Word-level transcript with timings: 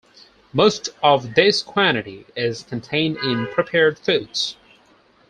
Most 0.51 0.89
of 1.03 1.35
this 1.35 1.61
quantity 1.61 2.25
is 2.35 2.63
contained 2.63 3.17
in 3.17 3.45
prepared 3.45 3.99
foods. 3.99 4.57